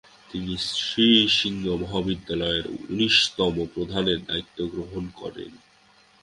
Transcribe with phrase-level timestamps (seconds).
[0.29, 1.07] তিনি শ্রী
[1.39, 5.51] সিংহ মহাবিদ্যালয়ের উনিশতম প্রধানের দায়িতে গ্রহণ করেন।